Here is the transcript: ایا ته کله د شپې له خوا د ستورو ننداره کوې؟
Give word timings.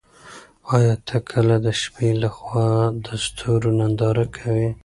ایا 0.75 0.93
ته 1.07 1.17
کله 1.29 1.55
د 1.65 1.67
شپې 1.81 2.09
له 2.21 2.29
خوا 2.37 2.67
د 3.05 3.07
ستورو 3.25 3.69
ننداره 3.79 4.25
کوې؟ 4.35 4.69